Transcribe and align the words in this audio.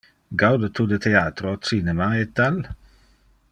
Gaude 0.43 0.69
tu 0.79 0.85
de 0.93 0.97
theatro, 1.05 1.53
cinema, 1.73 2.09
e 2.23 2.25
tal? 2.41 2.61